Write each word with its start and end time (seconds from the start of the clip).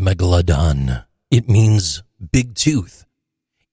Megalodon. 0.00 1.04
It 1.30 1.48
means 1.48 2.02
big 2.32 2.54
tooth. 2.54 3.04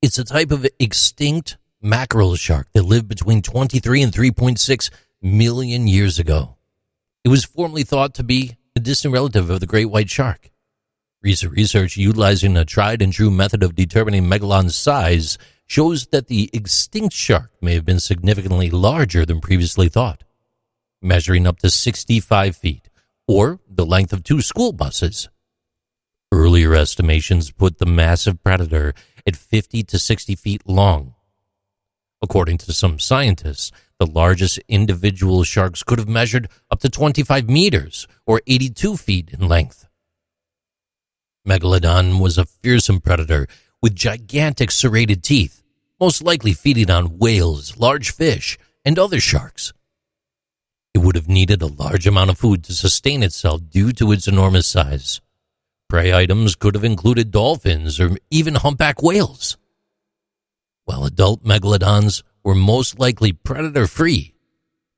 It's 0.02 0.20
a 0.20 0.24
type 0.24 0.52
of 0.52 0.68
extinct 0.80 1.58
mackerel 1.82 2.36
shark 2.36 2.68
that 2.74 2.84
lived 2.84 3.08
between 3.08 3.42
23 3.42 4.02
and 4.02 4.12
3.6 4.12 4.90
million 5.22 5.88
years 5.88 6.20
ago. 6.20 6.58
It 7.24 7.30
was 7.30 7.46
formerly 7.46 7.84
thought 7.84 8.14
to 8.16 8.24
be 8.24 8.58
a 8.76 8.80
distant 8.80 9.14
relative 9.14 9.50
of 9.50 9.60
the 9.60 9.68
great 9.68 9.86
white 9.86 10.10
shark. 10.10 10.52
Recent 11.22 11.54
research 11.54 11.98
utilizing 11.98 12.58
a 12.58 12.66
tried 12.66 13.02
and 13.02 13.14
true 13.14 13.32
method 13.32 13.64
of 13.64 13.76
determining 13.76 14.24
megalodon's 14.24 14.76
size 14.76 15.38
shows 15.66 16.08
that 16.08 16.28
the 16.28 16.50
extinct 16.54 17.16
shark 17.16 17.52
may 17.62 17.74
have 17.74 17.86
been 17.86 18.00
significantly 18.00 18.70
larger 18.70 19.26
than 19.26 19.42
previously 19.42 19.90
thought, 19.90 20.24
measuring 21.02 21.48
up 21.48 21.60
to 21.60 21.70
65 21.70 22.56
feet, 22.56 22.90
or 23.28 23.60
the 23.68 23.86
length 23.86 24.14
of 24.14 24.24
two 24.24 24.42
school 24.42 24.72
buses. 24.72 25.30
Earlier 26.56 26.76
estimations 26.76 27.52
put 27.52 27.80
the 27.80 27.86
massive 27.86 28.42
predator 28.42 28.94
at 29.28 29.36
50 29.36 29.84
to 29.84 30.00
60 30.00 30.36
feet 30.36 30.62
long. 30.66 31.14
According 32.22 32.60
to 32.60 32.72
some 32.72 32.98
scientists, 32.98 33.74
the 34.00 34.06
largest 34.06 34.60
individual 34.70 35.44
sharks 35.44 35.84
could 35.84 36.00
have 36.00 36.08
measured 36.08 36.48
up 36.72 36.80
to 36.80 36.88
25 36.88 37.50
meters 37.50 38.08
or 38.26 38.42
82 38.48 38.96
feet 38.96 39.32
in 39.34 39.50
length. 39.50 39.86
Megalodon 41.46 42.22
was 42.22 42.38
a 42.38 42.46
fearsome 42.46 43.02
predator 43.02 43.48
with 43.82 43.94
gigantic 43.94 44.72
serrated 44.72 45.24
teeth, 45.24 45.62
most 46.00 46.24
likely 46.24 46.54
feeding 46.54 46.90
on 46.90 47.18
whales, 47.18 47.76
large 47.76 48.14
fish, 48.14 48.58
and 48.86 48.98
other 48.98 49.20
sharks. 49.20 49.74
It 50.94 51.00
would 51.00 51.18
have 51.18 51.28
needed 51.28 51.62
a 51.62 51.68
large 51.68 52.08
amount 52.08 52.30
of 52.30 52.38
food 52.38 52.64
to 52.64 52.74
sustain 52.74 53.24
itself 53.24 53.60
due 53.70 53.92
to 53.92 54.14
its 54.14 54.30
enormous 54.30 54.68
size. 54.68 55.20
Prey 55.88 56.14
items 56.14 56.56
could 56.56 56.74
have 56.74 56.84
included 56.84 57.30
dolphins 57.32 58.00
or 58.00 58.18
even 58.32 58.56
humpback 58.56 59.04
whales. 59.04 59.58
While 60.86 61.06
adult 61.06 61.44
megalodons 61.44 62.24
were 62.44 62.56
most 62.56 63.00
likely 63.00 63.34
predator 63.34 63.86
free, 63.86 64.34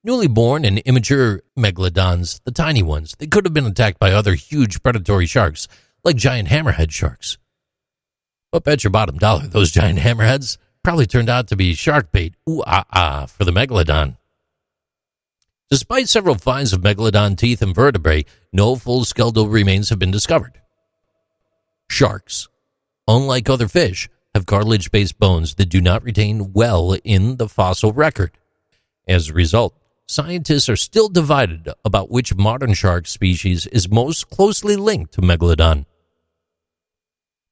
newly 0.04 0.28
born 0.28 0.64
and 0.64 0.80
immature 0.80 1.42
megalodons, 1.58 2.42
the 2.46 2.52
tiny 2.52 2.84
ones, 2.84 3.16
they 3.20 3.28
could 3.28 3.46
have 3.46 3.54
been 3.54 3.66
attacked 3.66 4.00
by 4.00 4.12
other 4.12 4.34
huge 4.34 4.82
predatory 4.82 5.26
sharks 5.26 5.68
like 6.06 6.16
giant 6.16 6.48
hammerhead 6.48 6.92
sharks. 6.92 7.38
But 8.52 8.64
bet 8.64 8.84
your 8.86 8.92
bottom 8.92 9.18
dollar 9.18 9.48
those 9.48 9.72
giant 9.72 10.00
hammerheads 10.00 10.58
probably 10.84 11.06
turned 11.06 11.30
out 11.30 11.48
to 11.50 11.58
be 11.58 11.74
shark 11.74 12.14
bait, 12.14 12.36
ooh 12.50 12.64
ah 12.66 12.86
ah, 12.94 13.26
for 13.26 13.44
the 13.44 13.52
megalodon. 13.52 14.16
Despite 15.70 16.08
several 16.08 16.36
finds 16.36 16.72
of 16.72 16.80
megalodon 16.80 17.38
teeth 17.38 17.62
and 17.62 17.76
vertebrae, 17.76 18.24
no 18.54 18.78
full 18.78 19.04
skeletal 19.04 19.50
remains 19.50 19.90
have 19.90 20.00
been 20.00 20.12
discovered. 20.12 20.62
Sharks, 21.90 22.48
unlike 23.08 23.50
other 23.50 23.68
fish, 23.68 24.10
have 24.34 24.46
cartilage 24.46 24.92
based 24.92 25.18
bones 25.20 25.56
that 25.56 25.70
do 25.70 25.82
not 25.82 26.04
retain 26.04 26.54
well 26.54 26.96
in 27.04 27.38
the 27.38 27.50
fossil 27.50 27.92
record. 27.92 28.32
As 29.08 29.30
a 29.30 29.34
result, 29.34 29.76
scientists 30.08 30.70
are 30.70 30.76
still 30.76 31.10
divided 31.10 31.70
about 31.84 32.12
which 32.12 32.36
modern 32.36 32.74
shark 32.74 33.08
species 33.08 33.66
is 33.68 33.90
most 33.90 34.30
closely 34.30 34.76
linked 34.76 35.14
to 35.14 35.22
Megalodon. 35.22 35.86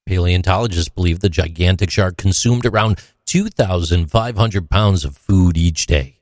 Paleontologists 0.05 0.89
believe 0.89 1.19
the 1.19 1.29
gigantic 1.29 1.89
shark 1.89 2.17
consumed 2.17 2.65
around 2.65 2.99
2,500 3.25 4.69
pounds 4.69 5.03
of 5.03 5.17
food 5.17 5.57
each 5.57 5.87
day, 5.87 6.19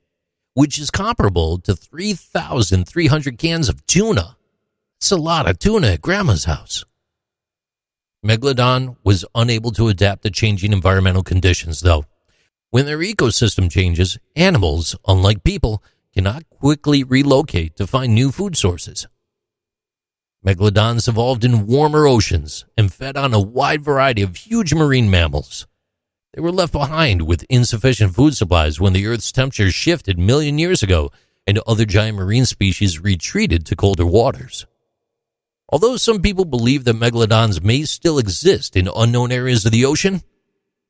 which 0.54 0.80
is 0.80 0.90
comparable 0.90 1.58
to 1.58 1.76
3,300 1.76 3.38
cans 3.38 3.68
of 3.68 3.86
tuna. 3.86 4.38
It's 5.00 5.12
a 5.12 5.18
lot 5.18 5.50
of 5.50 5.60
tuna 5.60 5.88
at 5.88 6.02
Grandma's 6.02 6.46
house. 6.46 6.86
Megalodon 8.24 8.96
was 9.04 9.26
unable 9.36 9.72
to 9.72 9.90
adapt 9.90 10.24
to 10.24 10.32
changing 10.32 10.72
environmental 10.72 11.24
conditions, 11.24 11.82
though. 11.82 12.06
When 12.70 12.86
their 12.86 13.00
ecosystem 13.00 13.70
changes, 13.70 14.18
animals, 14.36 14.96
unlike 15.06 15.44
people, 15.44 15.84
cannot 16.14 16.50
quickly 16.50 17.04
relocate 17.04 17.76
to 17.76 17.86
find 17.86 18.16
new 18.16 18.32
food 18.32 18.56
sources. 18.56 19.08
Megalodons 20.46 21.10
evolved 21.10 21.44
in 21.44 21.68
warmer 21.68 22.08
oceans 22.08 22.64
and 22.78 22.94
fed 22.94 23.18
on 23.18 23.34
a 23.34 23.42
wide 23.42 23.84
variety 23.84 24.22
of 24.22 24.38
huge 24.38 24.74
marine 24.74 25.10
mammals. 25.10 25.68
They 26.34 26.42
were 26.42 26.52
left 26.52 26.72
behind 26.72 27.24
with 27.24 27.46
insufficient 27.50 28.16
food 28.16 28.38
supplies 28.38 28.80
when 28.80 28.94
the 28.94 29.06
Earth's 29.06 29.34
temperature 29.34 29.70
shifted 29.70 30.18
million 30.18 30.58
years 30.58 30.82
ago 30.82 31.12
and 31.46 31.60
other 31.68 31.86
giant 31.86 32.18
marine 32.18 32.46
species 32.46 33.02
retreated 33.02 33.66
to 33.66 33.76
colder 33.76 34.06
waters. 34.06 34.66
Although 35.74 35.98
some 35.98 36.22
people 36.22 36.46
believe 36.46 36.84
that 36.84 36.98
megalodons 36.98 37.64
may 37.64 37.82
still 37.86 38.20
exist 38.20 38.76
in 38.76 38.88
unknown 38.96 39.32
areas 39.32 39.66
of 39.66 39.72
the 39.72 39.86
ocean, 39.86 40.22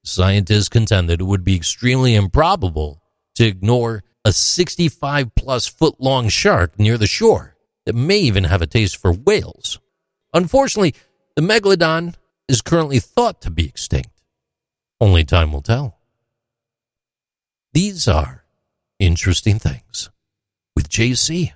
scientists 0.04 0.68
contend 0.68 1.10
that 1.10 1.22
it 1.22 1.24
would 1.24 1.46
be 1.46 1.56
extremely 1.56 2.16
improbable 2.16 3.02
to 3.36 3.46
ignore 3.46 4.04
a 4.26 4.34
65 4.34 5.36
plus 5.36 5.68
foot 5.68 6.02
long 6.02 6.28
shark 6.28 6.78
near 6.78 6.98
the 6.98 7.08
shore 7.08 7.56
that 7.86 7.96
may 7.96 8.18
even 8.18 8.44
have 8.44 8.62
a 8.62 8.68
taste 8.68 8.98
for 8.98 9.14
whales. 9.14 9.80
Unfortunately, 10.34 10.94
the 11.38 11.42
megalodon 11.42 12.16
is 12.50 12.62
currently 12.62 13.00
thought 13.00 13.40
to 13.40 13.50
be 13.50 13.66
extinct. 13.66 14.22
Only 15.00 15.24
time 15.24 15.54
will 15.54 15.62
tell. 15.62 15.98
These 17.72 18.10
are 18.10 18.44
interesting 19.00 19.60
things 19.60 20.10
with 20.76 20.90
JC. 20.90 21.54